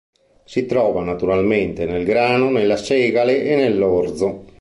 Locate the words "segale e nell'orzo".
2.75-4.47